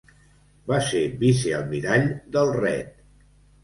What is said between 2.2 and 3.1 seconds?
del Red.